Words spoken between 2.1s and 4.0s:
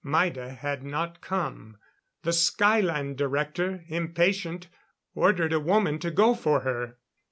The Skylan Director,